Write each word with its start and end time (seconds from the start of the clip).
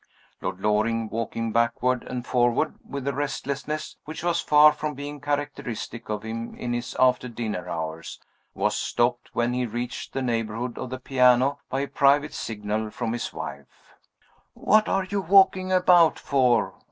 Lord 0.41 0.59
Loring, 0.59 1.09
walking 1.09 1.51
backward 1.51 2.01
and 2.05 2.25
forward, 2.25 2.73
with 2.83 3.07
a 3.07 3.13
restlessness 3.13 3.97
which 4.05 4.23
was 4.23 4.41
far 4.41 4.71
from 4.73 4.95
being 4.95 5.21
characteristic 5.21 6.09
of 6.09 6.23
him 6.23 6.55
in 6.55 6.73
his 6.73 6.95
after 6.99 7.27
dinner 7.27 7.69
hours, 7.69 8.19
was 8.55 8.75
stopped 8.75 9.29
when 9.33 9.53
he 9.53 9.67
reached 9.67 10.13
the 10.13 10.23
neighborhood 10.23 10.79
of 10.79 10.89
the 10.89 10.97
piano 10.97 11.59
by 11.69 11.81
a 11.81 11.87
private 11.87 12.33
signal 12.33 12.89
from 12.89 13.13
his 13.13 13.31
wife. 13.31 13.67
"What 14.55 14.89
are 14.89 15.03
you 15.05 15.21
walking 15.21 15.71
about 15.71 16.17
for?" 16.17 16.73